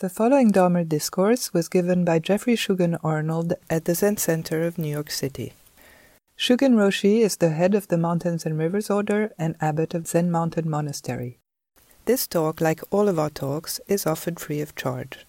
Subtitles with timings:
[0.00, 4.78] The following Dharma discourse was given by Geoffrey Shugen Arnold at the Zen Center of
[4.78, 5.54] New York City.
[6.38, 10.30] Shugen Roshi is the head of the Mountains and Rivers Order and abbot of Zen
[10.30, 11.38] Mountain Monastery.
[12.04, 15.26] This talk, like all of our talks, is offered free of charge.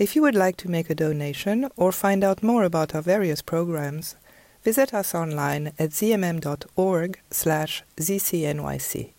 [0.00, 3.40] If you would like to make a donation or find out more about our various
[3.40, 4.16] programs,
[4.64, 9.12] visit us online at zmm.org slash zcnyc.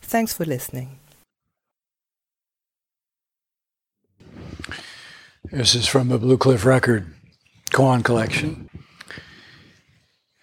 [0.00, 1.00] Thanks for listening.
[5.54, 7.14] This is from the Blue Cliff Record
[7.70, 8.68] Koan collection.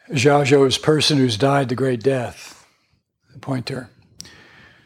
[0.09, 2.65] Zhaozhou's person who's died the great death.
[3.33, 3.89] The pointer.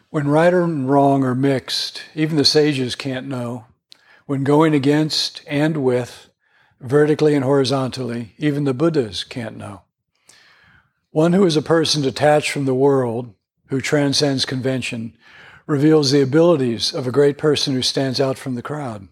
[0.09, 3.67] When right and wrong are mixed, even the sages can't know.
[4.25, 6.31] When going against and with,
[6.81, 9.83] vertically and horizontally, even the Buddhas can't know.
[11.11, 13.31] One who is a person detached from the world,
[13.67, 15.15] who transcends convention,
[15.67, 19.07] reveals the abilities of a great person who stands out from the crowd.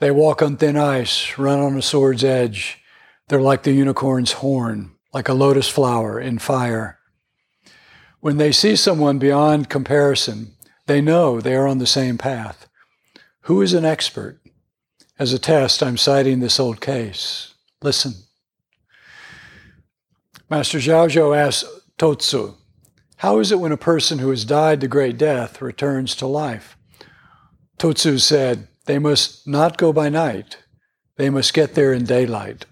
[0.00, 2.78] They walk on thin ice, run on a sword's edge.
[3.28, 6.98] They're like the unicorn's horn, like a lotus flower in fire.
[8.20, 10.52] When they see someone beyond comparison,
[10.86, 12.68] they know they are on the same path.
[13.42, 14.40] Who is an expert?
[15.18, 17.54] As a test, I'm citing this old case.
[17.82, 18.14] Listen.
[20.48, 22.54] Master Zhaozhou asks Totsu,
[23.16, 26.76] How is it when a person who has died the great death returns to life?
[27.78, 30.56] Totsu said, they must not go by night.
[31.16, 32.64] They must get there in daylight.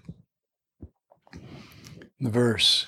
[2.19, 2.87] The verse.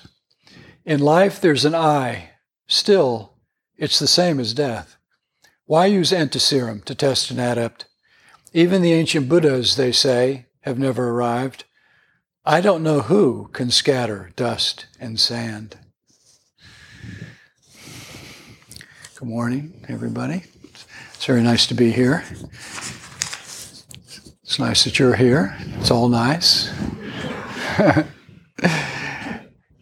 [0.84, 2.30] In life, there's an eye.
[2.66, 3.34] Still,
[3.76, 4.96] it's the same as death.
[5.66, 7.86] Why use antiserum to test an adept?
[8.52, 11.62] Even the ancient Buddhas, they say, have never arrived.
[12.44, 15.76] I don't know who can scatter dust and sand.
[19.14, 20.42] Good morning, everybody.
[21.14, 22.24] It's very nice to be here.
[24.50, 25.56] It's nice that you're here.
[25.78, 26.72] It's all nice.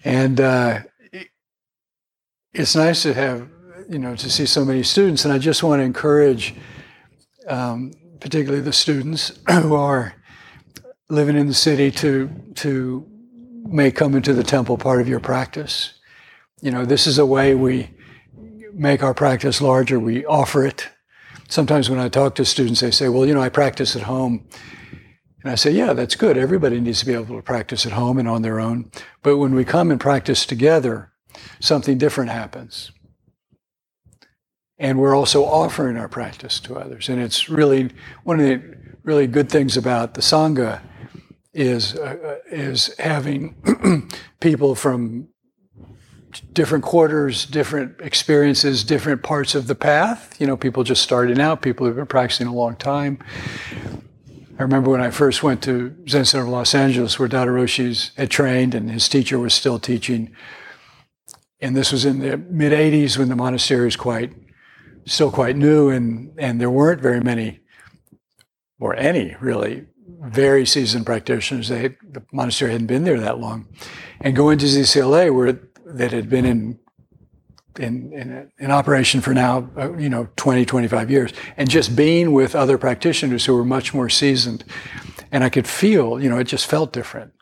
[0.04, 0.80] and uh,
[2.52, 3.48] it's nice to have,
[3.88, 5.24] you know, to see so many students.
[5.24, 6.54] And I just want to encourage,
[7.46, 10.14] um, particularly the students who are
[11.08, 13.06] living in the city, to to
[13.64, 15.94] may come into the temple part of your practice.
[16.60, 17.88] You know, this is a way we
[18.74, 19.98] make our practice larger.
[19.98, 20.90] We offer it
[21.48, 24.46] sometimes when I talk to students, they say, well, you know, I practice at home.
[25.42, 26.36] And I say, yeah, that's good.
[26.36, 28.90] Everybody needs to be able to practice at home and on their own.
[29.22, 31.12] But when we come and practice together,
[31.60, 32.92] something different happens.
[34.78, 37.08] And we're also offering our practice to others.
[37.08, 37.90] And it's really
[38.24, 38.62] one of the
[39.02, 40.80] really good things about the Sangha
[41.52, 44.08] is, uh, is having
[44.40, 45.28] people from
[46.40, 50.40] different quarters, different experiences, different parts of the path.
[50.40, 53.18] You know, people just starting out, people who've been practicing a long time.
[54.58, 58.10] I remember when I first went to Zen Center of Los Angeles, where Daido Roshi's
[58.16, 60.34] had trained and his teacher was still teaching.
[61.60, 64.32] And this was in the mid 80s when the monastery was quite,
[65.06, 67.60] still quite new, and, and there weren't very many,
[68.80, 69.86] or any really,
[70.22, 71.68] very seasoned practitioners.
[71.68, 73.68] They, the monastery hadn't been there that long.
[74.20, 75.60] And going to ZCLA, where
[75.94, 76.78] that had been in
[77.78, 82.32] in, in, in, operation for now, uh, you know, 20, 25 years, and just being
[82.32, 84.64] with other practitioners who were much more seasoned.
[85.30, 87.32] And I could feel, you know, it just felt different.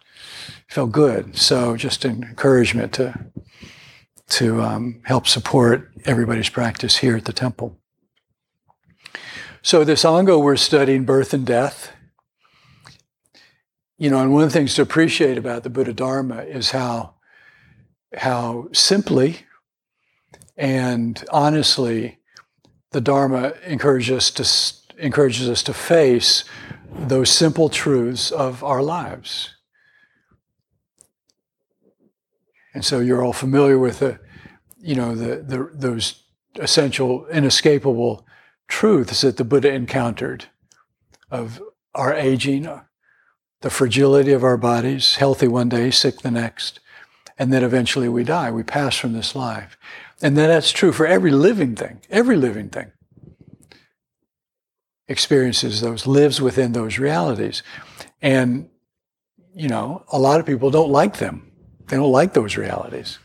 [0.69, 1.39] It felt good.
[1.39, 3.27] So just an encouragement to,
[4.31, 7.79] to um, help support everybody's practice here at the temple.
[9.63, 11.93] So this Ango, we're studying birth and death.
[13.99, 17.16] You know, and one of the things to appreciate about the Buddha Dharma is how
[18.17, 19.41] how simply
[20.57, 22.19] and honestly
[22.93, 24.31] the Dharma encourages us
[24.91, 26.45] to, encourages us to face
[26.91, 29.55] those simple truths of our lives.
[32.75, 34.19] And so you're all familiar with the,
[34.79, 36.23] you know, the, the those
[36.57, 38.27] essential, inescapable
[38.69, 40.47] truths that the Buddha encountered
[41.31, 41.63] of
[41.95, 42.69] our aging,
[43.61, 46.81] the fragility of our bodies, healthy one day, sick the next,
[47.39, 48.51] and then eventually we die.
[48.51, 49.77] We pass from this life.
[50.23, 52.01] And then that's true for every living thing.
[52.11, 52.93] Every living thing
[55.09, 57.63] experiences those, lives within those realities.
[58.21, 58.69] And,
[59.55, 61.53] you know, a lot of people don't like them.
[61.87, 63.19] They don't like those realities.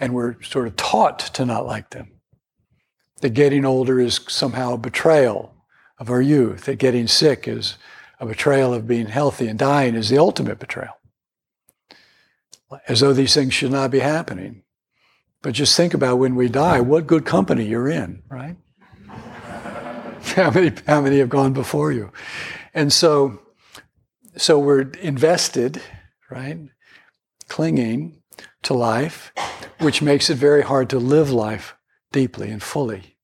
[0.00, 2.10] And we're sort of taught to not like them.
[3.20, 5.54] That getting older is somehow a betrayal
[5.98, 7.76] of our youth, that getting sick is
[8.18, 10.99] a betrayal of being healthy, and dying is the ultimate betrayal
[12.88, 14.62] as though these things should not be happening.
[15.42, 18.56] But just think about when we die, what good company you're in, right?
[20.36, 22.12] how many how many have gone before you?
[22.74, 23.40] And so
[24.36, 25.80] so we're invested,
[26.30, 26.58] right?
[27.48, 28.22] Clinging
[28.62, 29.32] to life,
[29.78, 31.74] which makes it very hard to live life
[32.12, 33.16] deeply and fully.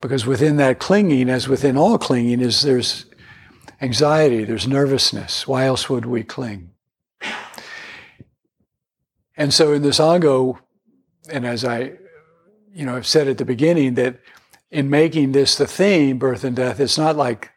[0.00, 3.06] Because within that clinging, as within all clinging, is there's
[3.80, 5.46] anxiety, there's nervousness.
[5.46, 6.70] Why else would we cling?
[9.36, 10.58] And so in the Sangha,
[11.30, 11.92] and as I,
[12.72, 14.20] you know, I've said at the beginning that
[14.70, 17.50] in making this the theme, birth and death, it's not like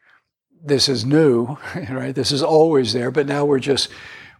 [0.63, 1.57] this is new,
[1.89, 2.13] right?
[2.13, 3.89] This is always there, but now we're just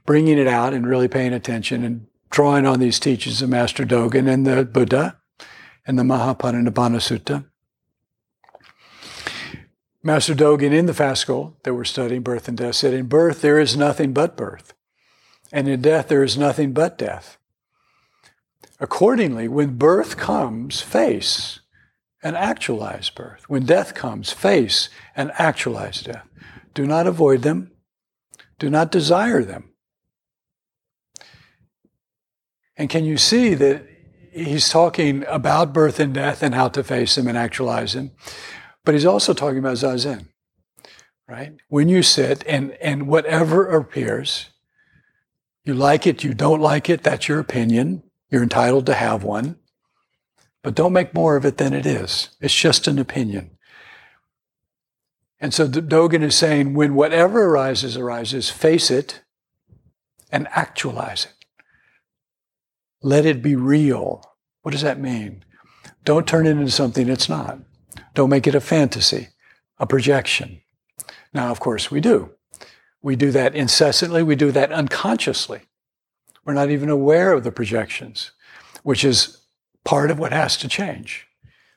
[0.06, 4.27] bringing it out and really paying attention and drawing on these teachings of Master Dogen
[4.27, 5.18] and the Buddha
[5.85, 7.45] and the Mahaparinibbana Sutta.
[10.01, 13.59] Master Dogen in the school that we're studying, Birth and Death, said, In birth there
[13.59, 14.74] is nothing but birth,
[15.51, 17.37] and in death there is nothing but death.
[18.79, 21.59] Accordingly, when birth comes, face
[22.21, 23.49] and actualize birth.
[23.49, 26.27] When death comes, face and actualize death.
[26.73, 27.71] Do not avoid them,
[28.57, 29.69] do not desire them.
[32.77, 33.85] And can you see that
[34.31, 38.11] he's talking about birth and death and how to face them and actualize them?
[38.85, 40.27] But he's also talking about zazen,
[41.27, 41.53] right?
[41.67, 44.49] When you sit and, and whatever appears,
[45.63, 48.03] you like it, you don't like it, that's your opinion.
[48.29, 49.57] You're entitled to have one.
[50.63, 52.29] But don't make more of it than it is.
[52.41, 53.51] It's just an opinion.
[55.39, 59.21] And so Dogen is saying when whatever arises, arises, face it
[60.31, 61.45] and actualize it.
[63.01, 64.23] Let it be real.
[64.61, 65.45] What does that mean?
[66.03, 67.59] Don't turn it into something it's not.
[68.13, 69.29] Don't make it a fantasy,
[69.77, 70.61] a projection.
[71.33, 72.31] Now, of course, we do.
[73.01, 74.23] We do that incessantly.
[74.23, 75.61] We do that unconsciously.
[76.45, 78.31] We're not even aware of the projections,
[78.83, 79.41] which is
[79.85, 81.27] part of what has to change.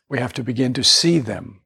[0.08, 1.60] We have to begin to see them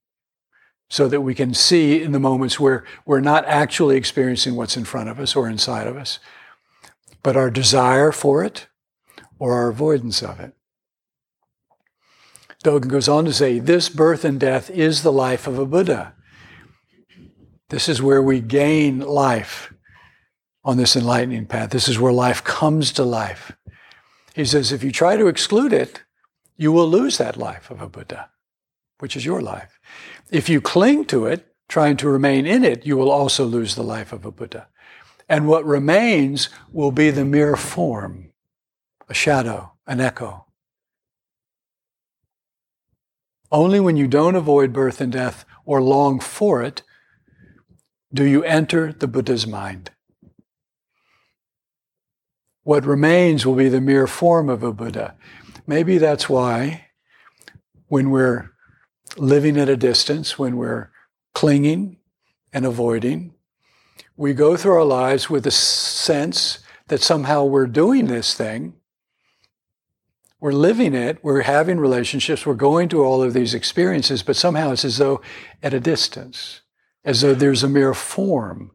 [0.88, 4.84] so that we can see in the moments where we're not actually experiencing what's in
[4.84, 6.18] front of us or inside of us,
[7.22, 8.68] but our desire for it
[9.38, 10.52] or our avoidance of it.
[12.64, 16.14] Dogen goes on to say, This birth and death is the life of a Buddha.
[17.68, 19.72] This is where we gain life
[20.64, 21.70] on this enlightening path.
[21.70, 23.56] This is where life comes to life.
[24.34, 26.02] He says, if you try to exclude it,
[26.56, 28.30] you will lose that life of a Buddha,
[28.98, 29.78] which is your life.
[30.30, 33.82] If you cling to it, trying to remain in it, you will also lose the
[33.82, 34.68] life of a Buddha.
[35.28, 38.32] And what remains will be the mere form,
[39.08, 40.46] a shadow, an echo.
[43.50, 46.82] Only when you don't avoid birth and death or long for it
[48.16, 49.90] do you enter the Buddha's mind.
[52.62, 55.14] What remains will be the mere form of a Buddha.
[55.66, 56.88] Maybe that's why
[57.86, 58.50] when we're
[59.16, 60.90] living at a distance, when we're
[61.34, 61.98] clinging
[62.52, 63.34] and avoiding,
[64.16, 66.58] we go through our lives with a sense
[66.88, 68.74] that somehow we're doing this thing
[70.40, 74.70] we're living it, we're having relationships, we're going through all of these experiences, but somehow
[74.70, 75.20] it's as though
[75.62, 76.60] at a distance,
[77.06, 78.72] as though there's a mere form.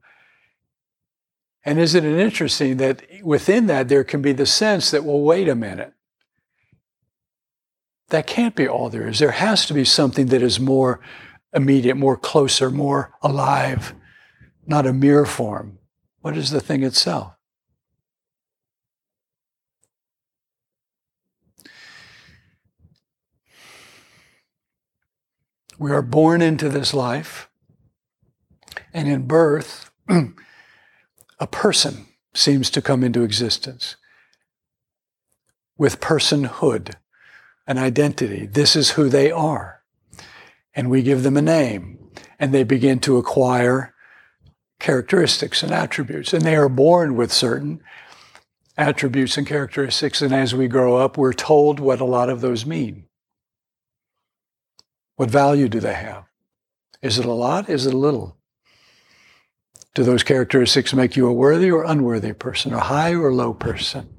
[1.63, 5.47] And isn't it interesting that within that there can be the sense that, well, wait
[5.47, 5.93] a minute.
[8.09, 9.19] That can't be all there is.
[9.19, 11.01] There has to be something that is more
[11.53, 13.93] immediate, more closer, more alive,
[14.65, 15.77] not a mere form.
[16.21, 17.33] What is the thing itself?
[25.77, 27.50] We are born into this life,
[28.93, 29.91] and in birth,
[31.39, 33.95] a person seems to come into existence
[35.77, 36.93] with personhood,
[37.65, 38.45] an identity.
[38.45, 39.81] This is who they are.
[40.75, 43.93] And we give them a name, and they begin to acquire
[44.79, 46.33] characteristics and attributes.
[46.33, 47.81] And they are born with certain
[48.77, 50.21] attributes and characteristics.
[50.21, 53.05] And as we grow up, we're told what a lot of those mean.
[55.15, 56.25] What value do they have?
[57.01, 57.69] Is it a lot?
[57.69, 58.37] Is it a little?
[59.93, 64.09] Do those characteristics make you a worthy or unworthy person, a high or low person?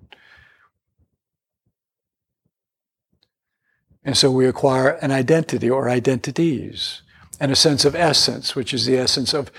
[4.05, 7.02] And so we acquire an identity or identities
[7.41, 9.50] and a sense of essence, which is the essence of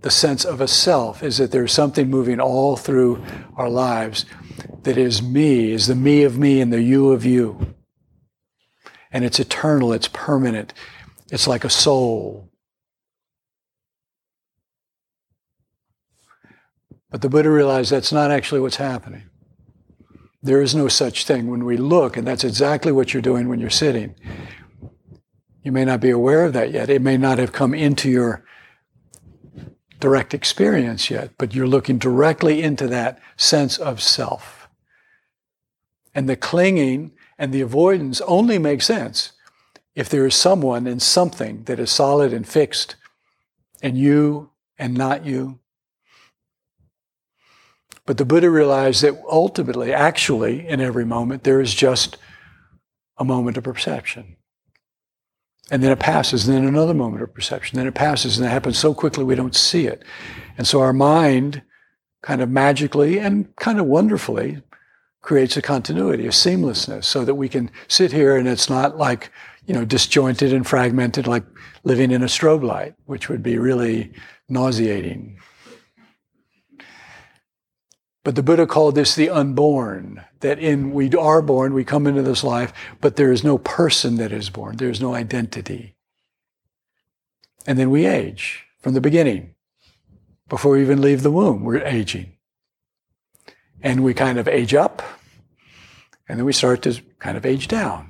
[0.00, 3.24] the sense of a self, is that there's something moving all through
[3.56, 4.26] our lives
[4.82, 7.74] that is me, is the me of me and the you of you
[9.12, 10.72] and it's eternal, it's permanent,
[11.30, 12.50] it's like a soul.
[17.12, 19.24] But the Buddha realized that's not actually what's happening.
[20.42, 23.60] There is no such thing when we look, and that's exactly what you're doing when
[23.60, 24.14] you're sitting.
[25.62, 26.88] You may not be aware of that yet.
[26.88, 28.44] It may not have come into your
[30.00, 34.68] direct experience yet, but you're looking directly into that sense of self.
[36.14, 39.32] And the clinging and the avoidance only make sense
[39.94, 42.96] if there is someone and something that is solid and fixed,
[43.82, 45.58] and you and not you.
[48.06, 52.16] But the Buddha realized that ultimately, actually, in every moment, there is just
[53.16, 54.36] a moment of perception.
[55.70, 57.78] And then it passes, and then another moment of perception.
[57.78, 60.02] Then it passes, and it happens so quickly we don't see it.
[60.58, 61.62] And so our mind
[62.22, 64.62] kind of magically and kind of wonderfully
[65.20, 69.30] creates a continuity, a seamlessness, so that we can sit here and it's not like,
[69.66, 71.44] you know, disjointed and fragmented like
[71.84, 74.12] living in a strobe light, which would be really
[74.48, 75.38] nauseating.
[78.24, 82.22] But the Buddha called this the unborn, that in we are born, we come into
[82.22, 84.76] this life, but there is no person that is born.
[84.76, 85.96] There is no identity.
[87.66, 89.54] And then we age from the beginning.
[90.48, 92.36] Before we even leave the womb, we're aging.
[93.80, 95.02] And we kind of age up,
[96.28, 98.08] and then we start to kind of age down.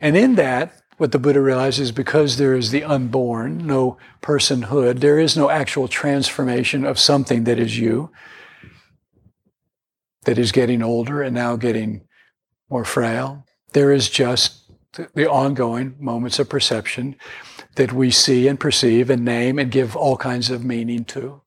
[0.00, 5.18] And in that, what the Buddha realizes because there is the unborn, no personhood, there
[5.18, 8.10] is no actual transformation of something that is you,
[10.24, 12.02] that is getting older and now getting
[12.70, 13.44] more frail.
[13.72, 17.16] There is just the ongoing moments of perception
[17.74, 21.42] that we see and perceive and name and give all kinds of meaning to.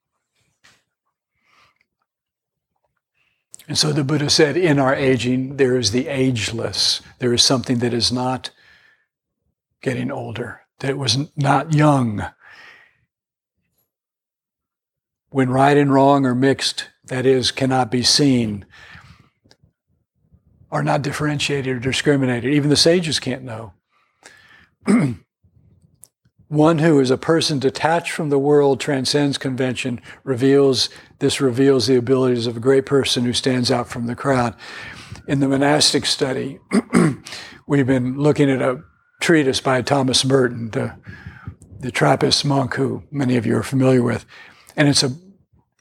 [3.68, 7.02] And so the Buddha said, in our aging, there is the ageless.
[7.20, 8.52] There is something that is not
[9.82, 12.26] getting older, that it was not young.
[15.30, 18.66] When right and wrong are mixed, that is, cannot be seen,
[20.72, 22.54] are not differentiated or discriminated.
[22.54, 23.74] Even the sages can't know.
[26.48, 31.96] One who is a person detached from the world transcends convention, reveals, this reveals the
[31.96, 34.56] abilities of a great person who stands out from the crowd.
[35.28, 36.58] In the monastic study,
[37.68, 38.82] we've been looking at a
[39.20, 40.96] treatise by Thomas Merton, the,
[41.80, 44.26] the Trappist monk who many of you are familiar with.
[44.76, 45.16] And it's a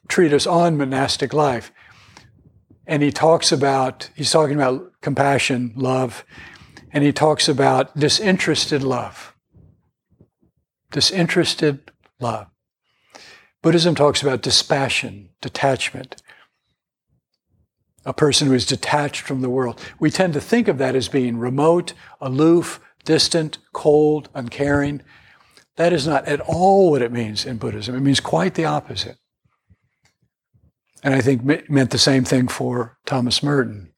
[0.08, 1.72] treatise on monastic life.
[2.86, 6.24] And he talks about, he's talking about compassion, love,
[6.90, 9.34] and he talks about disinterested love.
[10.90, 12.46] Disinterested love.
[13.60, 16.22] Buddhism talks about dispassion, detachment.
[18.06, 19.78] A person who is detached from the world.
[20.00, 25.02] We tend to think of that as being remote, aloof, distant, cold, uncaring.
[25.76, 27.94] That is not at all what it means in Buddhism.
[27.94, 29.16] It means quite the opposite.
[31.02, 33.92] And I think it meant the same thing for Thomas Merton.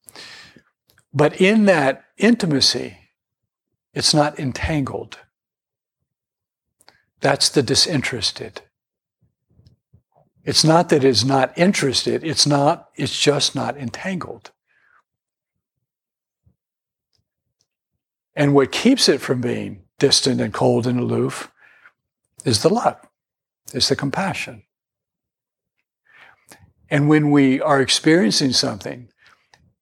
[1.13, 2.99] But in that intimacy,
[3.95, 5.19] it's not entangled.
[7.21, 8.63] That's the disinterested.
[10.45, 14.53] It's not that it's not interested, it's not, it's just not entangled.
[18.41, 21.53] And what keeps it from being distant and cold and aloof
[22.47, 22.97] is the love,
[23.75, 24.63] is the compassion.
[26.89, 29.11] And when we are experiencing something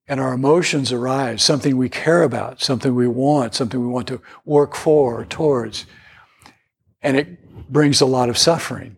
[0.09, 4.21] and our emotions arise, something we care about, something we want, something we want to
[4.45, 5.87] work for or towards,
[7.01, 8.97] and it brings a lot of suffering,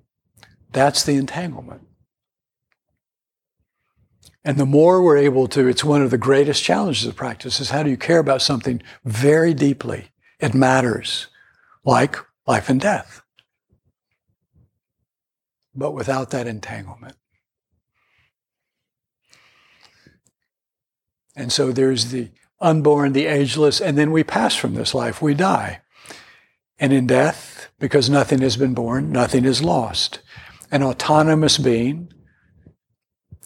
[0.73, 1.87] that's the entanglement.
[4.45, 7.71] And the more we're able to, it's one of the greatest challenges of practice is
[7.71, 10.13] how do you care about something very deeply?
[10.39, 11.27] It matters,
[11.85, 12.17] like
[12.47, 13.23] life and death.
[15.75, 17.17] But without that entanglement.
[21.37, 22.31] And so there's the
[22.61, 25.81] unborn, the ageless, and then we pass from this life, we die.
[26.79, 30.21] And in death, because nothing has been born, nothing is lost.
[30.71, 32.13] An autonomous being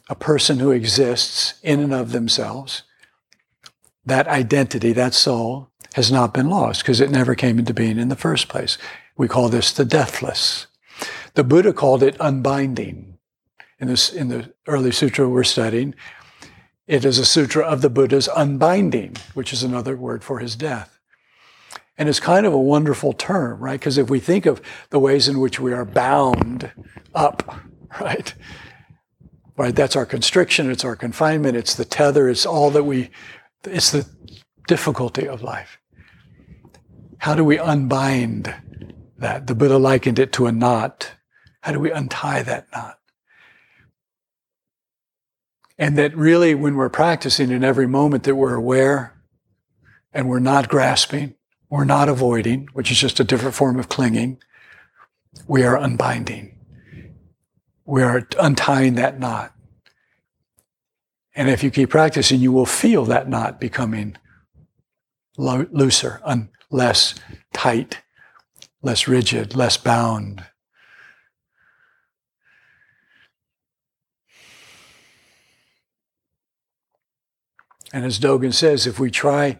[0.08, 2.82] a person who exists in and of themselves,
[4.04, 8.08] that identity, that soul, has not been lost because it never came into being in
[8.08, 8.76] the first place.
[9.16, 10.66] We call this the deathless.
[11.34, 13.18] The Buddha called it unbinding.
[13.80, 15.94] In, this, in the early sutra we're studying,
[16.86, 20.98] it is a sutra of the Buddha's unbinding, which is another word for his death.
[21.96, 23.78] And it's kind of a wonderful term, right?
[23.78, 26.72] Because if we think of the ways in which we are bound
[27.14, 27.56] up,
[28.00, 28.34] right?
[29.56, 29.74] Right?
[29.74, 33.10] That's our constriction, it's our confinement, it's the tether, it's all that we,
[33.64, 34.06] it's the
[34.66, 35.78] difficulty of life.
[37.18, 38.54] How do we unbind
[39.18, 39.46] that?
[39.46, 41.12] The Buddha likened it to a knot.
[41.62, 42.98] How do we untie that knot?
[45.78, 49.14] And that really, when we're practicing in every moment, that we're aware
[50.12, 51.34] and we're not grasping
[51.70, 54.38] We're not avoiding, which is just a different form of clinging.
[55.48, 56.53] We are unbinding.
[57.84, 59.52] We are untying that knot.
[61.34, 64.16] And if you keep practicing, you will feel that knot becoming
[65.36, 67.14] lo- looser, un- less
[67.52, 68.02] tight,
[68.82, 70.44] less rigid, less bound.
[77.92, 79.58] And as Dogen says, if we try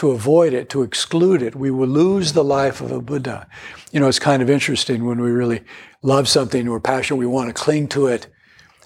[0.00, 3.46] to avoid it, to exclude it, we will lose the life of a Buddha.
[3.92, 5.60] You know, it's kind of interesting when we really
[6.00, 8.26] love something, we're passionate, we want to cling to it,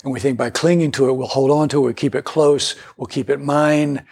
[0.02, 2.25] and we think by clinging to it, we'll hold on to it, we'll keep it
[2.25, 4.04] close, we'll keep it mine.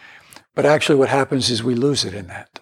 [0.54, 2.60] But actually, what happens is we lose it in that.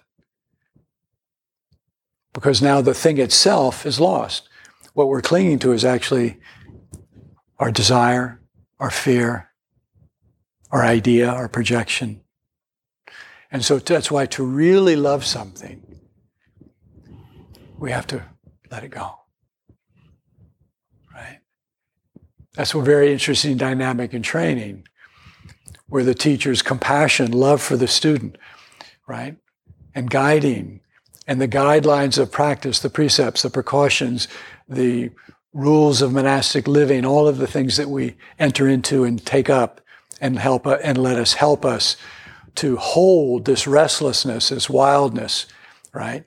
[2.33, 4.49] Because now the thing itself is lost.
[4.95, 6.39] What we're clinging to is actually
[7.59, 8.41] our desire,
[8.79, 9.51] our fear,
[10.71, 12.21] our idea, our projection.
[13.51, 15.83] And so that's why to really love something,
[17.77, 18.23] we have to
[18.71, 19.19] let it go.
[21.13, 21.39] Right?
[22.53, 24.87] That's a very interesting dynamic in training,
[25.87, 28.37] where the teacher's compassion, love for the student,
[29.07, 29.35] right?
[29.93, 30.79] And guiding,
[31.27, 34.29] and the guidelines of practice, the precepts, the precautions,
[34.69, 35.11] the
[35.53, 39.81] rules of monastic living, all of the things that we enter into and take up
[40.21, 41.97] and help and let us help us
[42.55, 45.45] to hold this restlessness, this wildness,
[45.93, 46.25] right?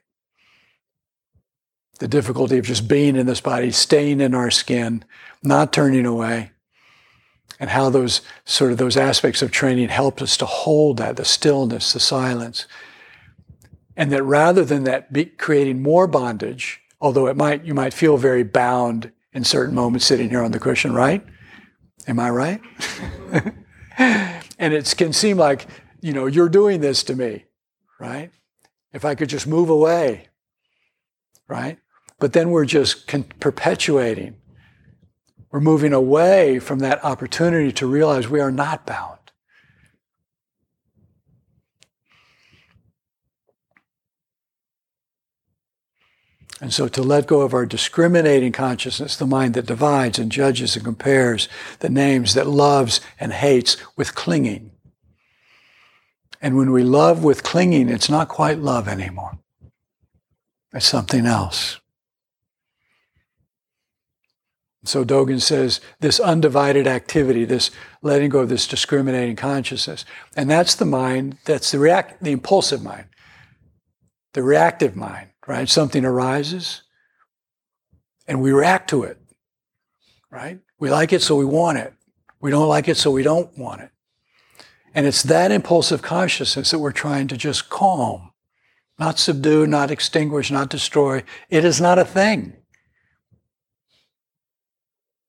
[2.01, 5.05] The difficulty of just being in this body, staying in our skin,
[5.43, 6.51] not turning away,
[7.61, 11.25] and how those sort of those aspects of training help us to hold that, the
[11.25, 12.67] stillness, the silence.
[13.97, 18.17] And that rather than that be creating more bondage, although it might, you might feel
[18.17, 21.25] very bound in certain moments sitting here on the cushion, right?
[22.09, 22.61] Am I right?
[23.99, 25.67] and it can seem like,
[26.05, 27.47] you know, you're doing this to me,
[27.99, 28.31] right?
[28.93, 30.29] If I could just move away,
[31.49, 31.79] right?
[32.19, 34.37] But then we're just con- perpetuating.
[35.51, 39.19] We're moving away from that opportunity to realize we are not bound.
[46.61, 50.77] And so to let go of our discriminating consciousness, the mind that divides and judges
[50.77, 54.74] and compares, that names, that loves and hates with clinging.
[56.45, 59.39] And when we love with clinging, it's not quite love anymore.
[60.73, 61.81] It's something else.
[64.85, 67.71] So Dogen says this undivided activity, this
[68.03, 70.05] letting go of this discriminating consciousness,
[70.37, 73.07] and that's the mind, that's the react, the impulsive mind,
[74.35, 75.69] the reactive mind right?
[75.69, 76.83] Something arises
[78.27, 79.19] and we react to it,
[80.31, 80.59] right?
[80.79, 81.93] We like it, so we want it.
[82.41, 83.91] We don't like it, so we don't want it.
[84.95, 88.31] And it's that impulsive consciousness that we're trying to just calm,
[88.99, 91.25] not subdue, not extinguish, not destroy.
[91.51, 92.55] It is not a thing.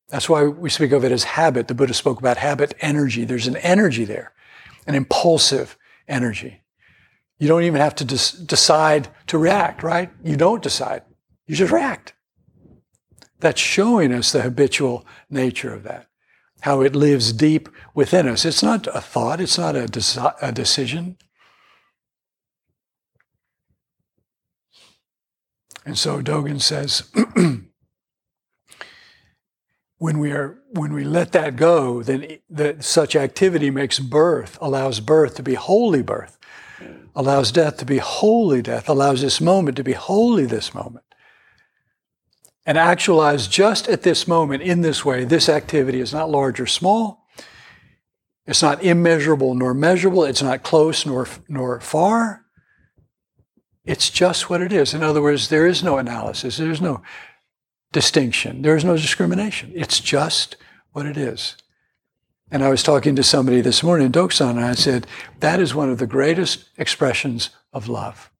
[0.10, 1.67] That's why we speak of it as habit.
[1.67, 3.25] The Buddha spoke about habit energy.
[3.25, 4.34] There's an energy there,
[4.86, 6.62] an impulsive energy.
[7.39, 10.12] You don't even have to des- decide to react, right?
[10.23, 11.01] You don't decide.
[11.47, 12.13] You just react.
[13.39, 16.08] That's showing us the habitual nature of that,
[16.65, 18.43] how it lives deep within us.
[18.43, 21.15] It's not a thought, it's not a, deci- a decision.
[25.86, 27.04] And so Dogen says,
[29.99, 34.99] when we are when we let that go, then the, such activity makes birth, allows
[34.99, 36.39] birth to be holy birth
[36.80, 37.10] mm.
[37.15, 41.06] allows death to be holy death, allows this moment to be holy this moment.
[42.65, 46.65] And actualize just at this moment in this way, this activity is not large or
[46.65, 47.28] small.
[48.47, 50.23] It's not immeasurable nor measurable.
[50.23, 52.45] It's not close nor, nor far.
[53.84, 54.93] It's just what it is.
[54.95, 56.58] In other words, there is no analysis.
[56.58, 57.04] There's no
[57.91, 58.63] distinction.
[58.63, 59.71] There is no discrimination.
[59.75, 60.58] It's just
[60.91, 61.56] what it is.
[62.51, 65.08] And I was talking to somebody this morning in Dokusan, and I said,
[65.39, 68.32] that is one of the greatest expressions of love.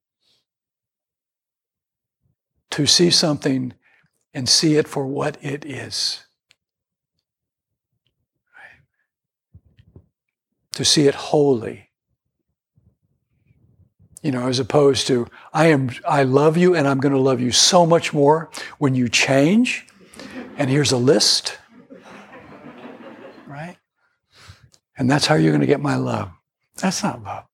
[2.70, 3.74] To see something
[4.36, 6.22] and see it for what it is.
[10.72, 11.88] To see it wholly.
[14.22, 17.40] You know, as opposed to, I am I love you and I'm going to love
[17.40, 19.86] you so much more when you change.
[20.58, 21.58] And here's a list
[23.46, 23.78] Right?
[24.98, 26.30] And that's how you're going to get my love.
[26.76, 27.44] That's not love.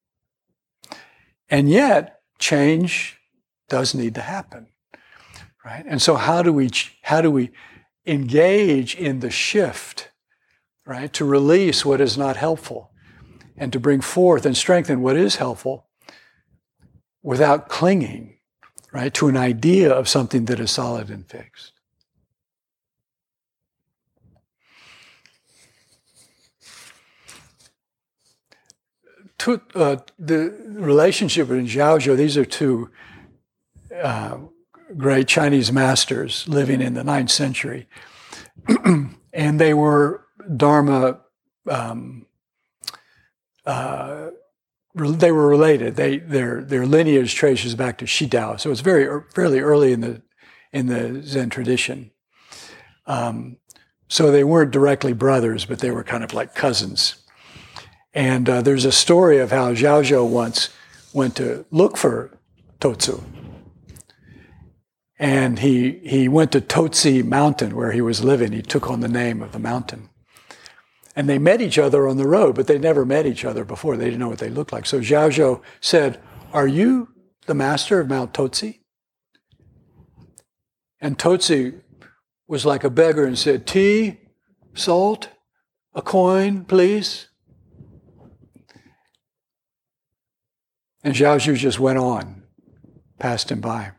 [1.48, 3.20] And yet, change
[3.68, 4.71] does need to happen.
[5.64, 5.84] Right?
[5.86, 6.70] And so how do we
[7.02, 7.50] how do we
[8.04, 10.10] engage in the shift,
[10.84, 11.12] right?
[11.12, 12.90] To release what is not helpful
[13.56, 15.86] and to bring forth and strengthen what is helpful.
[17.22, 18.36] without clinging,
[18.92, 21.72] right, to an idea of something that is solid and fixed.
[29.38, 32.90] To, uh, the relationship with Zhaozhou, these are two
[33.94, 34.38] uh,
[34.96, 37.88] great Chinese masters living in the ninth century.
[39.32, 40.24] and they were
[40.56, 41.20] Dharma,
[41.68, 42.26] um,
[43.64, 44.30] uh,
[44.94, 45.96] they were related.
[45.96, 48.60] They, their, their lineage traces back to Shidao.
[48.60, 50.22] So it's very, fairly early in the,
[50.72, 52.10] in the Zen tradition.
[53.06, 53.56] Um,
[54.08, 57.16] so they weren't directly brothers, but they were kind of like cousins.
[58.12, 60.68] And uh, there's a story of how Zhaozhou once
[61.14, 62.36] went to look for
[62.80, 63.22] Totsu
[65.22, 68.50] and he, he went to Totsi Mountain where he was living.
[68.50, 70.08] He took on the name of the mountain.
[71.14, 73.96] And they met each other on the road, but they never met each other before.
[73.96, 74.84] They didn't know what they looked like.
[74.84, 76.20] So Zhaozhou said,
[76.52, 77.10] Are you
[77.46, 78.80] the master of Mount Totsi?
[81.00, 81.80] And Totsi
[82.48, 84.18] was like a beggar and said, Tea,
[84.74, 85.28] salt,
[85.94, 87.28] a coin, please.
[91.04, 92.42] And Zhaozhou just went on,
[93.20, 93.92] passed him by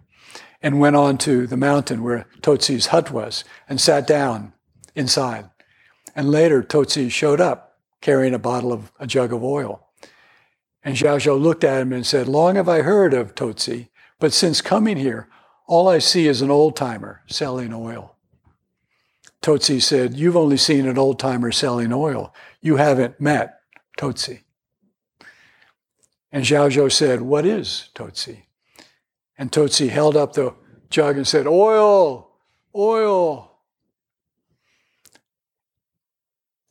[0.64, 4.54] and went on to the mountain where Totsi's hut was and sat down
[4.96, 5.50] inside.
[6.16, 9.90] And later, Totsi showed up carrying a bottle of a jug of oil.
[10.84, 14.62] And Zhaozhou looked at him and said, Long have I heard of Totsi, but since
[14.62, 15.28] coming here,
[15.68, 18.16] all I see is an old timer selling oil.
[19.42, 22.34] Totsi said, You've only seen an old timer selling oil.
[22.62, 23.60] You haven't met
[23.98, 24.42] Totsi.
[26.32, 28.44] And Zhaozhou said, What is Totsi?
[29.38, 30.54] And Totsi held up the
[30.90, 32.30] jug and said, Oil,
[32.76, 33.50] oil.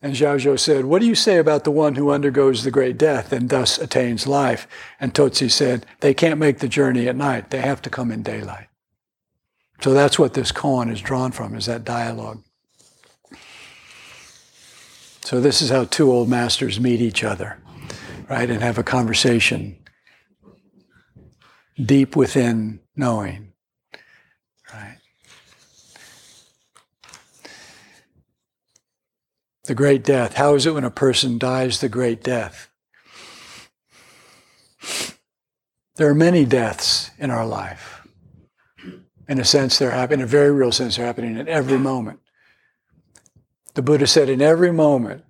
[0.00, 3.32] And Zhaozhou said, What do you say about the one who undergoes the great death
[3.32, 4.66] and thus attains life?
[4.98, 7.50] And Totsi said, They can't make the journey at night.
[7.50, 8.68] They have to come in daylight.
[9.80, 12.42] So that's what this koan is drawn from, is that dialogue.
[15.24, 17.58] So this is how two old masters meet each other,
[18.28, 19.76] right, and have a conversation
[21.76, 23.52] deep within knowing.
[24.72, 24.98] Right?
[29.64, 30.34] The great death.
[30.34, 32.68] How is it when a person dies the great death?
[35.96, 38.06] There are many deaths in our life.
[39.28, 42.20] In a sense, they're happening, in a very real sense, they're happening at every moment.
[43.74, 45.24] The Buddha said, in every moment,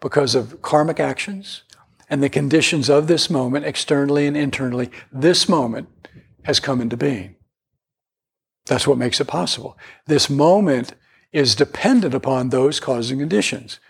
[0.00, 1.62] because of karmic actions,
[2.08, 5.88] and the conditions of this moment, externally and internally, this moment
[6.44, 7.36] has come into being.
[8.66, 9.78] That's what makes it possible.
[10.06, 10.94] This moment
[11.32, 13.80] is dependent upon those causing conditions.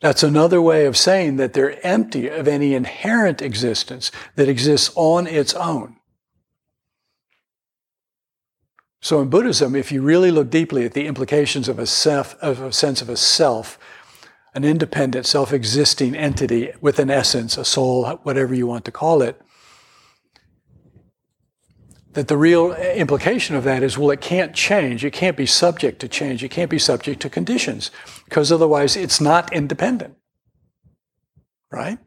[0.00, 5.26] That's another way of saying that they're empty of any inherent existence that exists on
[5.26, 5.96] its own.
[9.00, 12.60] So in Buddhism, if you really look deeply at the implications of a self, of
[12.60, 13.78] a sense of a self,
[14.56, 19.20] an independent, self existing entity with an essence, a soul, whatever you want to call
[19.20, 19.40] it,
[22.14, 25.04] that the real implication of that is well, it can't change.
[25.04, 26.42] It can't be subject to change.
[26.42, 27.90] It can't be subject to conditions
[28.24, 30.16] because otherwise it's not independent.
[31.70, 31.98] Right?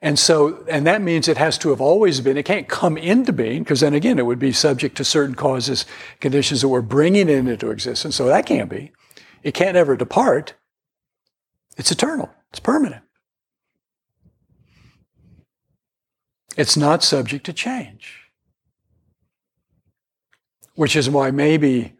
[0.00, 3.32] And so, and that means it has to have always been, it can't come into
[3.32, 5.86] being, because then again, it would be subject to certain causes,
[6.20, 8.14] conditions that we're bringing it into existence.
[8.14, 8.92] So that can't be.
[9.42, 10.54] It can't ever depart.
[11.76, 13.02] It's eternal, it's permanent.
[16.56, 18.18] It's not subject to change.
[20.74, 21.94] Which is why maybe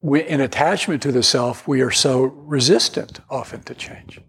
[0.00, 4.20] we, in attachment to the self, we are so resistant often to change.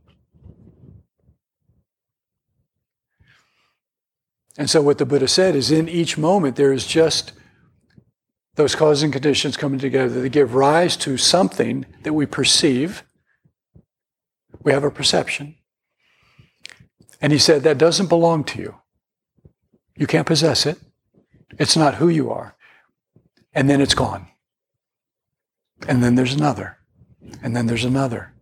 [4.57, 7.33] And so, what the Buddha said is in each moment, there is just
[8.55, 13.03] those causing conditions coming together that give rise to something that we perceive
[14.65, 15.55] we have a perception.
[17.21, 18.75] And he said, that doesn't belong to you.
[19.95, 20.79] You can't possess it.
[21.57, 22.57] It's not who you are.
[23.53, 24.27] And then it's gone.
[25.87, 26.79] And then there's another.
[27.41, 28.33] And then there's another.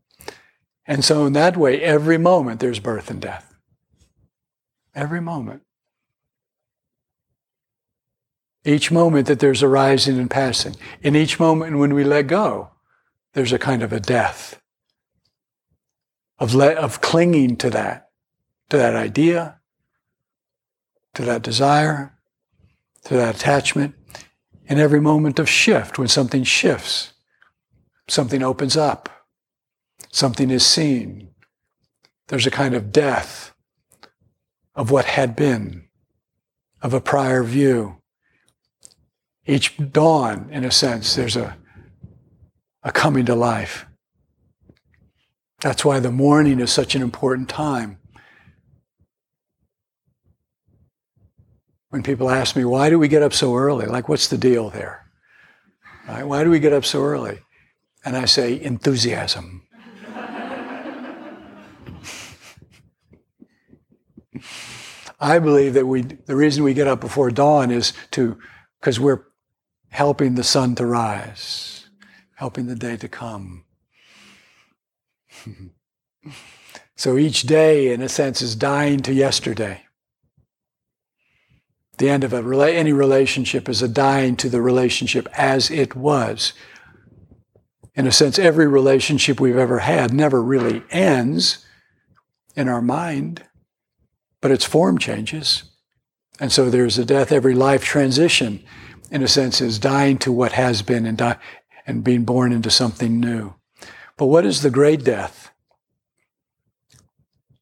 [0.85, 3.53] And so, in that way, every moment there's birth and death.
[4.95, 5.61] Every moment.
[8.65, 10.75] Each moment that there's arising and passing.
[11.01, 12.71] In each moment when we let go,
[13.33, 14.61] there's a kind of a death
[16.39, 18.09] of, of clinging to that,
[18.69, 19.59] to that idea,
[21.13, 22.17] to that desire,
[23.05, 23.95] to that attachment.
[24.65, 27.13] In every moment of shift, when something shifts,
[28.07, 29.09] something opens up,
[30.11, 31.29] something is seen,
[32.27, 33.53] there's a kind of death
[34.75, 35.87] of what had been,
[36.81, 37.97] of a prior view.
[39.45, 41.57] Each dawn, in a sense, there's a,
[42.81, 43.85] a coming to life.
[45.59, 47.97] That's why the morning is such an important time.
[51.89, 53.85] When people ask me, why do we get up so early?
[53.85, 55.05] Like, what's the deal there?
[56.07, 56.25] Right?
[56.25, 57.39] Why do we get up so early?
[58.05, 59.67] And I say, enthusiasm.
[65.19, 68.37] I believe that we, the reason we get up before dawn is to,
[68.79, 69.23] because we're
[69.93, 71.87] helping the sun to rise,
[72.35, 73.63] helping the day to come.
[76.95, 79.83] so each day, in a sense, is dying to yesterday.
[81.99, 86.53] The end of a, any relationship is a dying to the relationship as it was.
[87.93, 91.63] In a sense, every relationship we've ever had never really ends
[92.55, 93.43] in our mind,
[94.41, 95.65] but its form changes.
[96.39, 97.31] And so there's a death.
[97.31, 98.63] Every life transition,
[99.13, 101.37] in a sense, is dying to what has been and, die,
[101.85, 103.53] and being born into something new.
[104.17, 105.51] But what is the great death?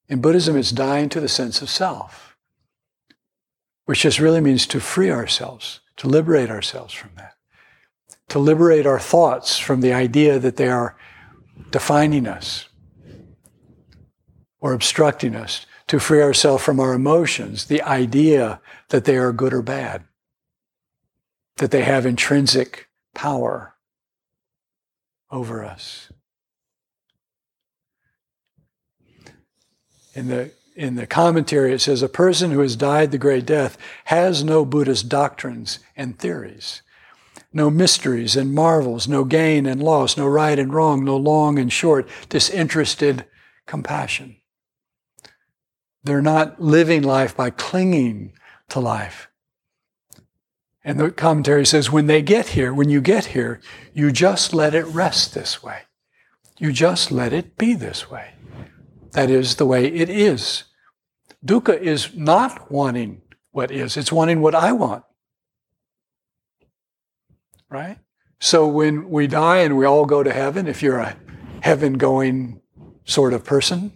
[0.08, 2.38] In Buddhism, it's dying to the sense of self,
[3.84, 7.34] which just really means to free ourselves, to liberate ourselves from that,
[8.30, 10.96] to liberate our thoughts from the idea that they are
[11.70, 12.70] defining us
[14.62, 19.54] or obstructing us, to free ourselves from our emotions, the idea that they are good
[19.54, 20.06] or bad,
[21.58, 23.76] that they have intrinsic power
[25.30, 26.12] over us.
[30.14, 33.78] In the, in the commentary, it says, A person who has died the great death
[34.06, 36.82] has no Buddhist doctrines and theories,
[37.54, 41.72] no mysteries and marvels, no gain and loss, no right and wrong, no long and
[41.72, 43.26] short, disinterested
[43.66, 44.36] compassion.
[46.04, 48.34] They're not living life by clinging
[48.70, 49.30] to life.
[50.84, 53.62] And the commentary says, when they get here, when you get here,
[53.94, 55.82] you just let it rest this way.
[56.58, 58.34] You just let it be this way.
[59.12, 60.64] That is the way it is.
[61.46, 65.04] Dukkha is not wanting what is, it's wanting what I want.
[67.70, 67.98] Right?
[68.40, 71.16] So when we die and we all go to heaven, if you're a
[71.62, 72.62] heaven going
[73.06, 73.92] sort of person,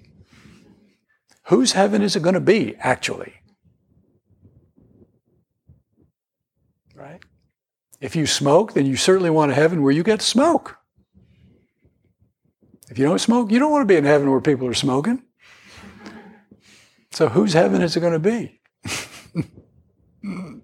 [1.47, 3.33] whose heaven is it going to be, actually?
[6.95, 7.23] Right?
[8.05, 10.77] If you smoke, then you certainly want a heaven where you get to smoke.
[12.87, 15.23] If you don't smoke, you don't want to be in heaven where people are smoking.
[17.11, 18.61] So, whose heaven is it going to be?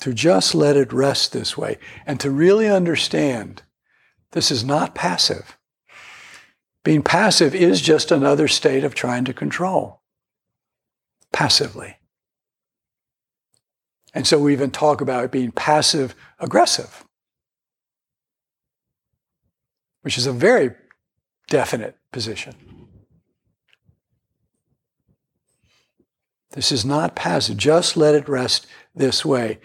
[0.00, 1.76] to just let it rest this way
[2.06, 3.64] and to really understand
[4.30, 5.58] this is not passive.
[6.84, 10.01] Being passive is just another state of trying to control
[11.32, 11.96] passively.
[14.14, 17.04] And so we even talk about it being passive aggressive,
[20.02, 20.70] which is a very
[21.48, 22.54] definite position.
[26.50, 27.56] This is not passive.
[27.56, 29.58] Just let it rest this way.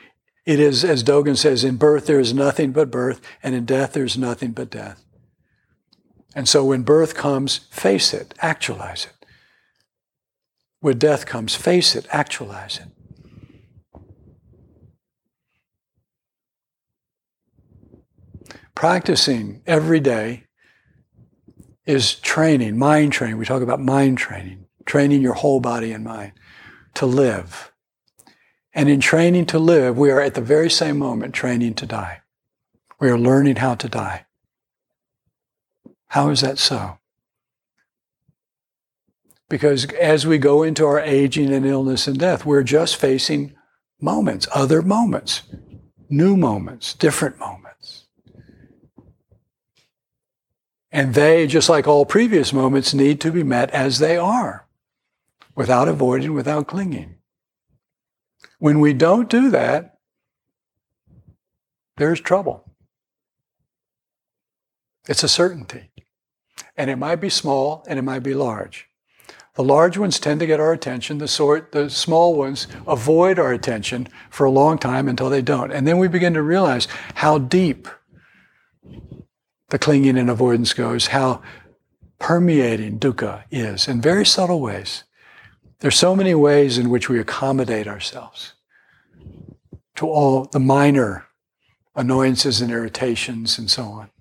[0.46, 3.92] It is, as Dogen says, in birth there is nothing but birth, and in death
[3.92, 5.04] there is nothing but death.
[6.34, 9.17] And so when birth comes, face it, actualize it.
[10.88, 14.00] When death comes, face it, actualize it.
[18.74, 20.46] Practicing every day
[21.86, 23.36] is training, mind training.
[23.36, 26.32] We talk about mind training, training your whole body and mind
[26.94, 27.74] to live.
[28.74, 32.22] And in training to live, we are at the very same moment training to die.
[32.98, 34.26] We are learning how to die.
[36.06, 36.98] How is that so?
[39.50, 43.56] Because as we go into our aging and illness and death, we're just facing
[44.02, 45.44] moments, other moments,
[46.10, 48.06] new moments, different moments.
[50.92, 54.68] And they, just like all previous moments, need to be met as they are,
[55.56, 57.18] without avoiding, without clinging.
[58.60, 59.98] When we don't do that,
[61.98, 62.72] there's trouble.
[65.08, 65.92] It's a certainty.
[66.76, 68.90] And it might be small and it might be large.
[69.58, 71.18] The large ones tend to get our attention.
[71.18, 75.72] The sort, the small ones avoid our attention for a long time until they don't.
[75.72, 77.88] And then we begin to realize how deep
[79.70, 81.42] the clinging and avoidance goes, how
[82.20, 85.06] permeating dukkha is in very subtle ways.
[85.80, 88.54] There's so many ways in which we accommodate ourselves
[89.96, 91.26] to all the minor
[91.96, 94.12] annoyances and irritations and so on.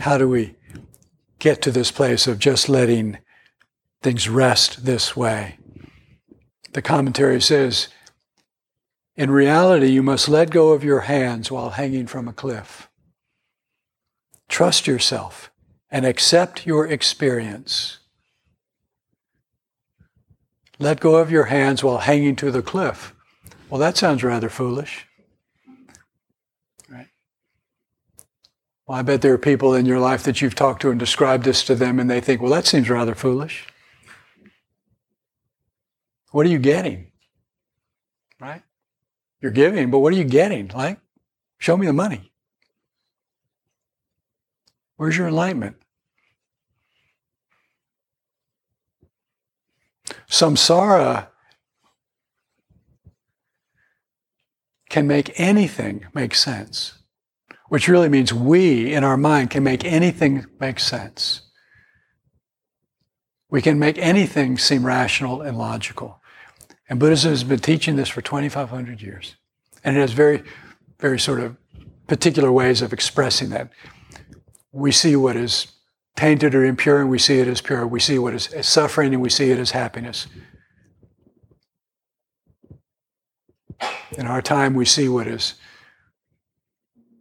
[0.00, 0.54] How do we
[1.38, 3.18] get to this place of just letting
[4.02, 5.58] things rest this way?
[6.72, 7.88] The commentary says,
[9.16, 12.88] in reality, you must let go of your hands while hanging from a cliff.
[14.48, 15.50] Trust yourself
[15.90, 17.98] and accept your experience.
[20.78, 23.14] Let go of your hands while hanging to the cliff.
[23.70, 25.06] Well, that sounds rather foolish.
[28.86, 31.44] Well, I bet there are people in your life that you've talked to and described
[31.44, 33.66] this to them, and they think, well, that seems rather foolish.
[36.30, 37.10] What are you getting?
[38.40, 38.62] Right?
[39.40, 40.68] You're giving, but what are you getting?
[40.68, 41.00] Like,
[41.58, 42.32] show me the money.
[44.96, 45.76] Where's your enlightenment?
[50.30, 51.28] Samsara
[54.88, 56.98] can make anything make sense,
[57.68, 61.42] which really means we in our mind can make anything make sense.
[63.48, 66.20] We can make anything seem rational and logical.
[66.88, 69.36] And Buddhism has been teaching this for 2,500 years.
[69.82, 70.42] And it has very,
[71.00, 71.56] very sort of
[72.06, 73.70] particular ways of expressing that.
[74.72, 75.72] We see what is
[76.16, 77.86] tainted or impure and we see it as pure.
[77.86, 80.26] We see what is suffering and we see it as happiness.
[84.16, 85.54] In our time, we see what is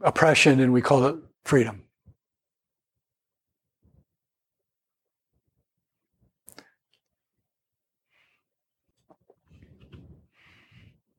[0.06, 1.82] oppression and we call it freedom.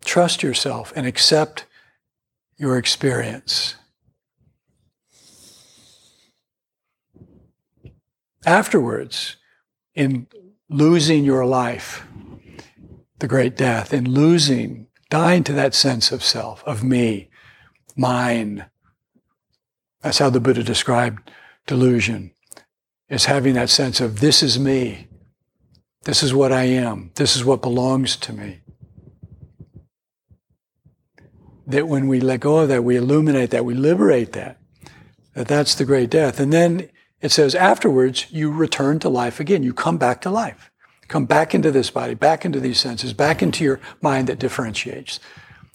[0.04, 1.66] Trust yourself and accept
[2.56, 3.74] your experience.
[8.46, 9.36] Afterwards,
[9.94, 10.28] in
[10.68, 12.06] losing your life,
[13.18, 17.28] the great death, in losing, dying to that sense of self, of me,
[17.96, 18.66] mine.
[20.06, 21.32] That's how the Buddha described
[21.66, 22.30] delusion,
[23.08, 25.08] is having that sense of this is me,
[26.04, 28.60] this is what I am, this is what belongs to me
[31.66, 34.60] that when we let go of that, we illuminate that, we liberate that,
[35.34, 36.38] that that's the great death.
[36.38, 36.88] And then
[37.20, 39.64] it says afterwards, you return to life again.
[39.64, 40.70] You come back to life.
[41.08, 45.18] Come back into this body, back into these senses, back into your mind that differentiates,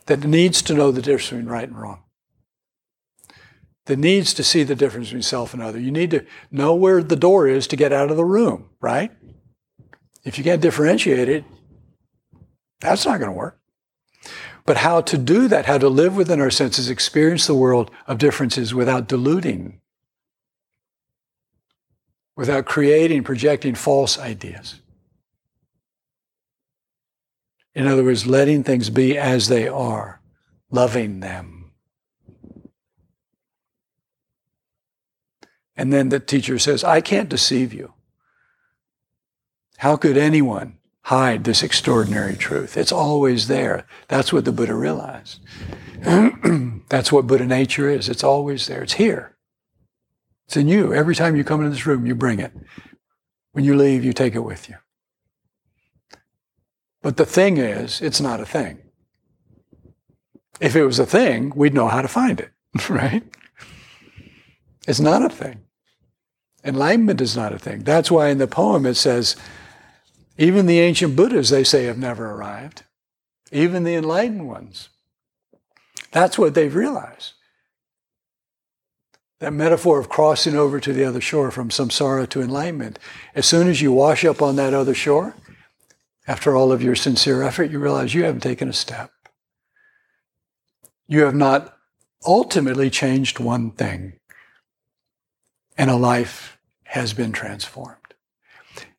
[0.06, 2.04] that needs to know the difference between right and wrong,
[3.86, 5.80] that needs to see the difference between self and other.
[5.80, 9.12] You need to know where the door is to get out of the room, right?
[10.24, 11.44] If you can't differentiate it,
[12.80, 13.60] that's not going to work.
[14.66, 18.20] But how to do that, how to live within our senses, experience the world of
[18.20, 19.82] differences without diluting,
[22.36, 24.80] without creating, projecting false ideas.
[27.74, 30.22] In other words, letting things be as they are,
[30.70, 31.61] loving them.
[35.76, 37.94] And then the teacher says, I can't deceive you.
[39.78, 42.78] How could anyone hide this extraordinary truth.
[42.78, 43.86] It's always there.
[44.08, 45.40] That's what the Buddha realized.
[46.90, 48.10] That's what Buddha nature is.
[48.10, 48.84] It's always there.
[48.84, 49.36] It's here.
[50.48, 50.94] It's in you.
[50.94, 52.54] Every time you come into this room, you bring it.
[53.54, 54.76] When you leave, you take it with you.
[57.02, 58.80] But the thing is, it's not a thing.
[60.60, 62.52] If it was a thing, we'd know how to find it,
[62.90, 63.24] right?
[64.88, 65.62] It's not a thing.
[66.64, 67.84] Enlightenment is not a thing.
[67.84, 69.36] That's why in the poem it says,
[70.38, 72.84] even the ancient Buddhas, they say, have never arrived.
[73.52, 74.90] Even the enlightened ones.
[76.12, 77.34] That's what they've realized.
[79.40, 83.00] That metaphor of crossing over to the other shore from samsara to enlightenment.
[83.34, 85.36] As soon as you wash up on that other shore,
[86.28, 89.12] after all of your sincere effort, you realize you haven't taken a step.
[91.08, 91.76] You have not
[92.26, 94.14] ultimately changed one thing,
[95.78, 97.98] and a life has been transformed.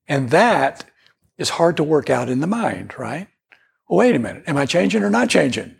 [0.09, 0.85] And that
[1.39, 3.29] is hard to work out in the mind, right?
[3.89, 4.45] Well, wait a minute.
[4.47, 5.75] Am I changing or not changing?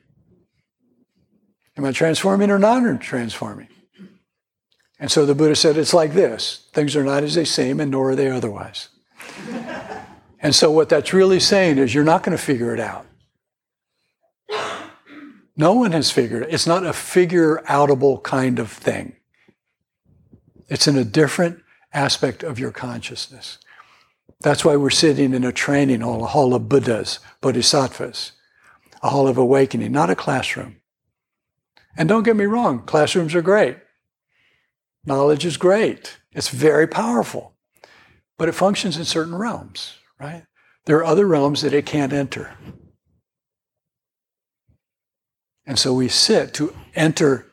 [1.77, 3.69] Am I transforming or not transforming?
[4.99, 7.91] And so the Buddha said it's like this things are not as they seem, and
[7.91, 8.89] nor are they otherwise.
[10.41, 13.07] and so what that's really saying is you're not going to figure it out.
[15.57, 16.53] No one has figured it.
[16.53, 19.17] It's not a figure outable kind of thing.
[20.73, 21.63] It's in a different
[21.93, 23.59] aspect of your consciousness.
[24.41, 28.33] That's why we're sitting in a training hall, a hall of Buddhas, Bodhisattvas,
[29.03, 30.77] a hall of awakening, not a classroom.
[31.95, 33.77] And don't get me wrong, classrooms are great.
[35.05, 36.17] Knowledge is great.
[36.33, 37.53] It's very powerful.
[38.39, 40.47] But it functions in certain realms, right?
[40.87, 42.57] There are other realms that it can't enter.
[45.67, 47.53] And so we sit to enter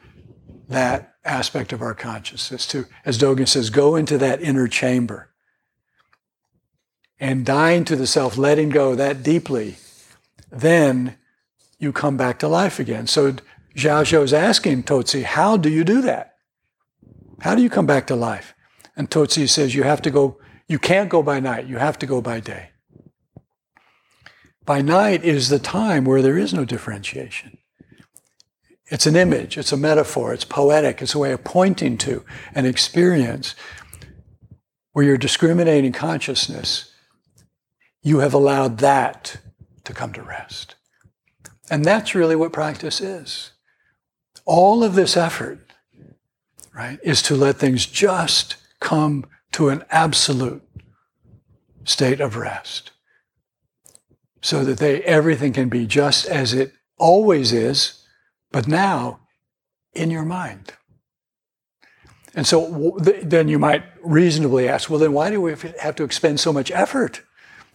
[0.70, 5.30] that aspect of our consciousness, to, as Dogen says, go into that inner chamber
[7.20, 9.78] and dying to the self, letting go that deeply,
[10.52, 11.18] then
[11.78, 13.08] you come back to life again.
[13.08, 13.36] So
[13.76, 16.36] Zhaozhou is asking Touzi, how do you do that?
[17.42, 18.54] How do you come back to life?
[18.96, 22.06] And Touzi says, you have to go, you can't go by night, you have to
[22.06, 22.72] go by day.
[24.66, 27.59] By night is the time where there is no differentiation.
[28.90, 32.26] It's an image, it's a metaphor, it's poetic, it's a way of pointing to
[32.56, 33.56] an experience
[34.94, 36.92] where you're discriminating consciousness.
[38.02, 39.38] You have allowed that
[39.84, 40.76] to come to rest.
[41.70, 43.52] And that's really what practice is.
[44.46, 45.60] All of this effort,
[46.74, 50.64] right, is to let things just come to an absolute
[51.84, 52.92] state of rest
[54.42, 57.99] so that they everything can be just as it always is
[58.52, 59.20] but now
[59.94, 60.74] in your mind.
[62.36, 66.40] And so then you might reasonably ask, well, then why do we have to expend
[66.40, 67.22] so much effort?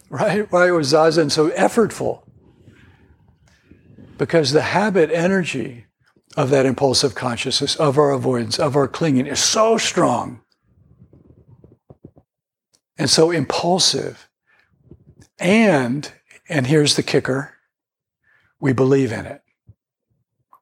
[0.09, 0.49] Right?
[0.51, 2.21] Why was Zazen so effortful?
[4.17, 5.87] Because the habit energy
[6.37, 10.41] of that impulsive consciousness, of our avoidance, of our clinging is so strong
[12.97, 14.29] and so impulsive.
[15.39, 16.11] And,
[16.47, 17.55] and here's the kicker,
[18.59, 19.41] we believe in it.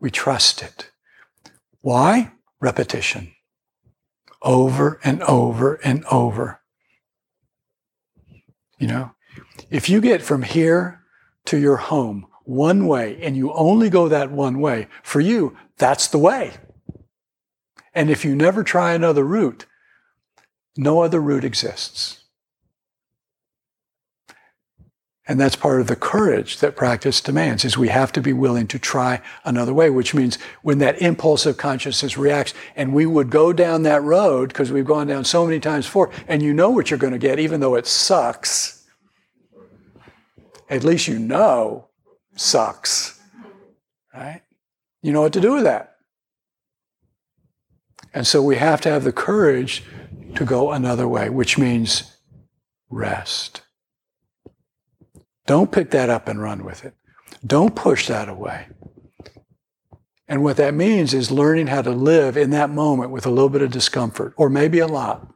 [0.04, 0.92] We trust it.
[1.80, 2.34] Why?
[2.60, 3.32] Repetition.
[4.42, 6.60] Over and over and over.
[8.78, 9.12] You know,
[9.70, 11.06] if you get from here
[11.46, 16.10] to your home one way and you only go that one way, for you, that's
[16.10, 16.52] the way.
[17.94, 19.68] And if you never try another route,
[20.76, 22.23] no other route exists.
[25.26, 28.68] And that's part of the courage that practice demands is we have to be willing
[28.68, 33.30] to try another way, which means when that impulse of consciousness reacts and we would
[33.30, 36.70] go down that road because we've gone down so many times before and you know
[36.70, 38.86] what you're going to get, even though it sucks.
[40.70, 41.88] At least you know
[42.36, 43.22] sucks,
[44.14, 44.42] right?
[45.02, 45.96] You know what to do with that.
[48.14, 49.84] And so we have to have the courage
[50.36, 52.18] to go another way, which means
[52.90, 53.62] rest.
[55.46, 56.94] Don't pick that up and run with it.
[57.46, 58.68] Don't push that away.
[60.28, 63.50] And what that means is learning how to live in that moment with a little
[63.50, 65.28] bit of discomfort, or maybe a lot.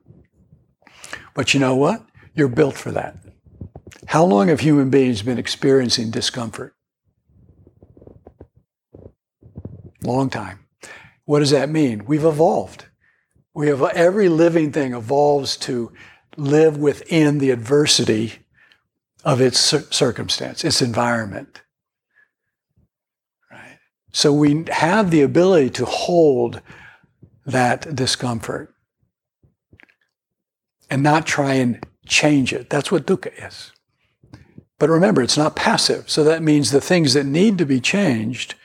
[1.33, 2.05] But you know what?
[2.33, 3.17] You're built for that.
[4.07, 6.73] How long have human beings been experiencing discomfort?
[10.01, 10.65] Long time.
[11.25, 12.05] What does that mean?
[12.05, 12.85] We've evolved.
[13.53, 15.91] We have every living thing evolves to
[16.37, 18.39] live within the adversity
[19.23, 21.61] of its circumstance, its environment.
[23.51, 23.77] Right?
[24.11, 26.61] So we have the ability to hold
[27.45, 28.73] that discomfort
[30.89, 32.69] and not try and change it.
[32.69, 33.71] That's what dukkha is.
[34.79, 36.09] But remember, it's not passive.
[36.09, 38.55] So that means the things that need to be changed,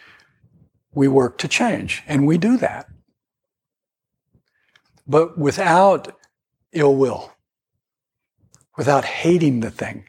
[0.95, 2.03] we work to change.
[2.07, 2.87] And we do that.
[5.07, 6.17] But without
[6.73, 7.33] ill will,
[8.77, 10.05] without hating the thing,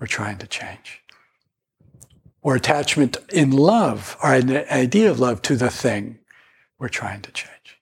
[0.00, 1.02] we're trying to change.
[2.42, 6.18] Or attachment in love, or an idea of love to the thing
[6.78, 7.78] we're trying to change.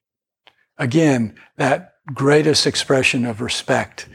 [0.77, 4.07] Again, that greatest expression of respect,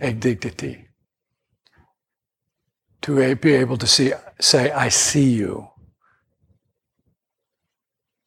[0.00, 0.88] and dignity.
[3.02, 5.68] To be able to see, say, I see you.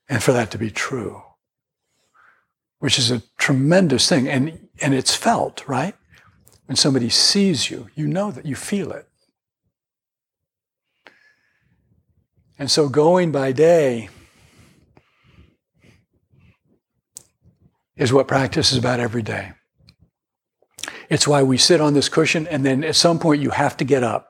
[0.07, 1.24] And for that to be true,
[2.80, 4.28] which is a tremendous thing.
[4.28, 5.95] And, and it's felt, right?
[6.65, 9.07] When somebody sees you, you know that you feel it.
[12.58, 14.10] And so going by day
[17.95, 19.54] is what practice is about every day.
[21.10, 23.86] It's why we sit on this cushion and then at some point you have to
[23.86, 24.30] get up.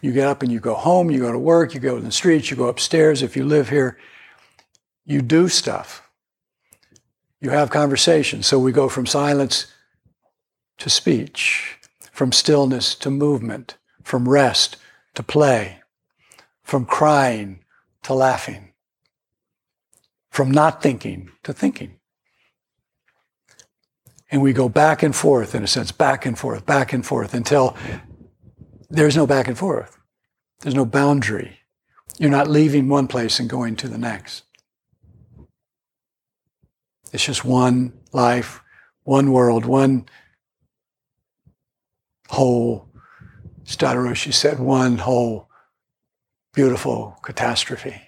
[0.00, 2.12] You get up and you go home, you go to work, you go to the
[2.12, 3.98] streets, you go upstairs if you live here.
[5.04, 6.08] You do stuff.
[7.40, 8.46] You have conversations.
[8.46, 9.66] So we go from silence
[10.78, 11.78] to speech,
[12.10, 14.76] from stillness to movement, from rest
[15.14, 15.81] to play
[16.62, 17.64] from crying
[18.02, 18.72] to laughing,
[20.30, 21.98] from not thinking to thinking.
[24.30, 27.34] And we go back and forth, in a sense, back and forth, back and forth
[27.34, 27.76] until
[28.88, 29.98] there's no back and forth.
[30.60, 31.58] There's no boundary.
[32.18, 34.44] You're not leaving one place and going to the next.
[37.12, 38.62] It's just one life,
[39.02, 40.06] one world, one
[42.28, 42.88] whole.
[43.66, 45.48] Daido Roshi said, one whole
[46.52, 48.00] beautiful catastrophe.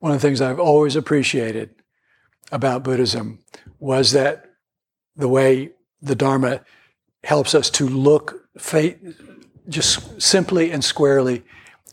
[0.00, 1.74] One of the things I've always appreciated
[2.50, 3.40] about Buddhism
[3.78, 4.46] was that
[5.14, 6.64] the way the Dharma
[7.24, 8.48] helps us to look
[9.68, 11.44] just simply and squarely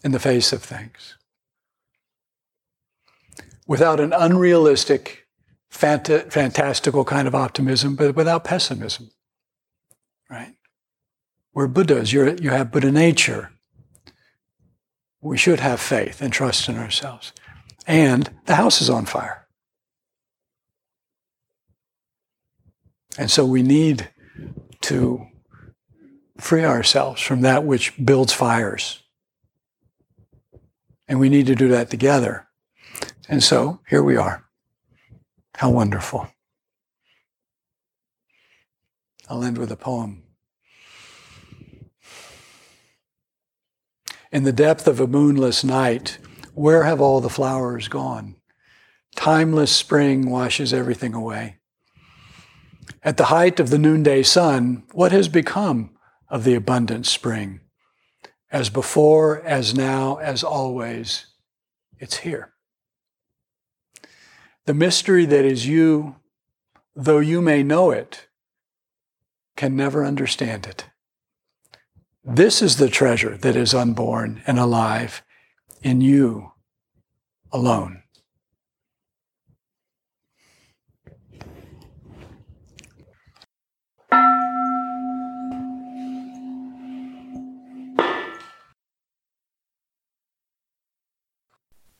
[0.03, 1.17] in the face of things
[3.67, 5.26] without an unrealistic,
[5.71, 9.11] fanta- fantastical kind of optimism, but without pessimism.
[10.29, 10.55] Right?
[11.53, 12.13] We're Buddhas.
[12.13, 13.51] You're, you have Buddha nature.
[15.21, 17.33] We should have faith and trust in ourselves.
[17.85, 19.47] And the house is on fire.
[23.17, 24.09] And so we need
[24.81, 25.25] to
[26.37, 29.01] free ourselves from that which builds fires.
[31.07, 32.47] And we need to do that together.
[33.27, 34.46] And so here we are.
[35.57, 36.27] How wonderful.
[39.27, 40.21] I'll end with a poem.
[44.31, 46.19] In the depth of a moonless night,
[46.53, 48.35] where have all the flowers gone?
[49.15, 51.57] Timeless spring washes everything away.
[53.01, 55.97] At the height of the noonday sun, what has become
[56.29, 57.61] of the abundant spring?
[58.51, 61.25] As before, as now, as always,
[61.97, 62.53] it's here.
[64.67, 66.17] The mystery that is you,
[66.93, 68.27] though you may know it,
[69.55, 70.89] can never understand it.
[72.21, 75.23] This is the treasure that is unborn and alive
[75.81, 76.51] in you
[77.53, 78.03] alone.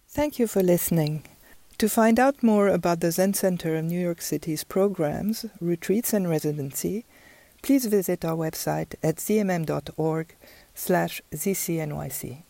[0.09, 1.23] Thank you for listening.
[1.79, 6.27] To find out more about the Zen Center of New York City's programs, retreats, and
[6.27, 7.05] residency,
[7.61, 10.35] please visit our website at zmm.org
[10.73, 12.46] slash zcnyc.